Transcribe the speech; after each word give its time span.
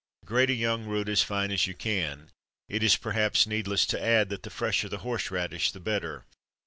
_Grate 0.27 0.49
a 0.49 0.53
young 0.55 0.85
root 0.87 1.07
as 1.09 1.21
fine 1.21 1.51
as 1.51 1.67
you 1.67 1.75
can. 1.75 2.31
It 2.67 2.81
is 2.81 2.97
perhaps 2.97 3.45
needless 3.45 3.85
to 3.85 4.01
add 4.03 4.29
that 4.29 4.41
the 4.41 4.49
fresher 4.49 4.89
the 4.89 4.97
horse 5.05 5.29
radish 5.29 5.71
the 5.73 5.79
better. 5.79 6.25